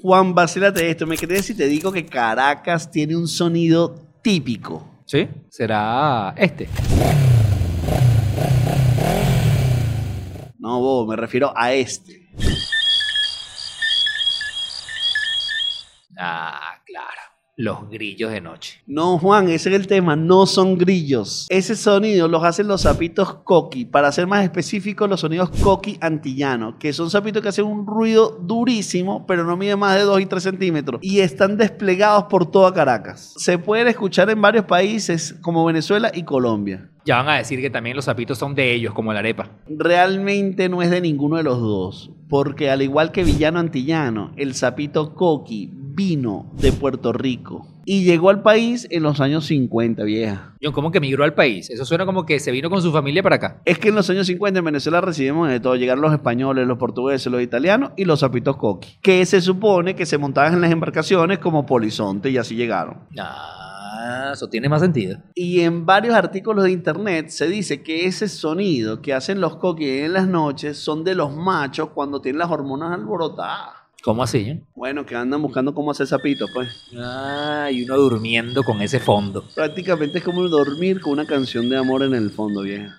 [0.00, 1.08] Juan, vacílate esto.
[1.08, 5.02] ¿Me crees si te digo que Caracas tiene un sonido típico?
[5.04, 5.28] ¿Sí?
[5.48, 6.68] Será este.
[10.58, 12.28] No, Bobo, me refiero a este.
[16.16, 17.37] Ah, claro.
[17.60, 18.80] Los grillos de noche.
[18.86, 20.14] No, Juan, ese es el tema.
[20.14, 21.48] No son grillos.
[21.50, 23.84] Ese sonido los hacen los sapitos coqui.
[23.84, 28.38] Para ser más específico, los sonidos coqui antillano, que son sapitos que hacen un ruido
[28.40, 31.00] durísimo, pero no mide más de 2 y 3 centímetros.
[31.02, 33.34] Y están desplegados por toda Caracas.
[33.38, 36.88] Se pueden escuchar en varios países como Venezuela y Colombia.
[37.04, 39.50] Ya van a decir que también los zapitos son de ellos, como la arepa.
[39.66, 44.54] Realmente no es de ninguno de los dos, porque al igual que Villano Antillano, el
[44.54, 50.54] sapito coqui vino de Puerto Rico y llegó al país en los años 50, vieja.
[50.62, 51.68] John, ¿cómo que migró al país?
[51.70, 53.62] Eso suena como que se vino con su familia para acá.
[53.64, 55.74] Es que en los años 50 en Venezuela recibimos de todo.
[55.74, 60.06] Llegaron los españoles, los portugueses, los italianos y los sapitos coqui, que se supone que
[60.06, 62.98] se montaban en las embarcaciones como polizonte y así llegaron.
[63.18, 65.18] Ah, eso tiene más sentido.
[65.34, 70.02] Y en varios artículos de internet se dice que ese sonido que hacen los coquis
[70.02, 73.87] en las noches son de los machos cuando tienen las hormonas alborotadas.
[74.02, 74.44] ¿Cómo así?
[74.46, 74.64] John?
[74.74, 76.68] Bueno, que andan buscando cómo hacer sapitos, pues.
[76.96, 79.44] Ah, y uno durmiendo con ese fondo.
[79.54, 82.96] Prácticamente es como dormir con una canción de amor en el fondo, vieja.